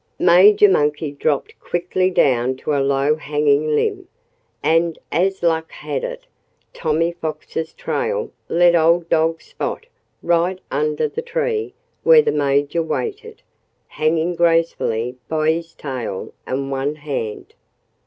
[0.17, 4.07] Major Monkey dropped quickly down to a low hanging limb.
[4.63, 6.25] And as luck had it,
[6.73, 9.85] Tommy Fox's trail led old dog Spot
[10.23, 13.43] right under the tree where the Major waited,
[13.89, 17.53] hanging gracefully by his tail and one hand.